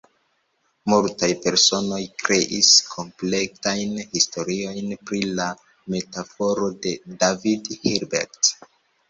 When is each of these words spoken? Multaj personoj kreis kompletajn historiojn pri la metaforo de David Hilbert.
Multaj 0.91 1.27
personoj 1.41 1.99
kreis 2.21 2.69
kompletajn 2.93 3.93
historiojn 4.15 4.97
pri 5.11 5.21
la 5.41 5.47
metaforo 5.97 6.73
de 6.87 6.97
David 7.23 7.71
Hilbert. 7.87 8.53